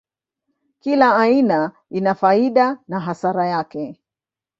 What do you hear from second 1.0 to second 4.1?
aina ina faida na hasara yake.